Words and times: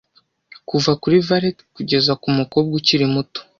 kuva 0.69 0.91
kuri 1.01 1.17
valet 1.27 1.57
kugeza 1.75 2.11
kumukobwa 2.21 2.71
ukiri 2.79 3.05
muto 3.13 3.39